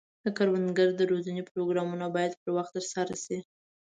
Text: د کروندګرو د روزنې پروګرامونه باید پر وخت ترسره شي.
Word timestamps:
د 0.23 0.25
کروندګرو 0.37 0.93
د 0.99 1.01
روزنې 1.11 1.41
پروګرامونه 1.51 2.05
باید 2.15 2.33
پر 2.41 2.49
وخت 2.57 2.71
ترسره 2.77 3.15
شي. 3.23 3.37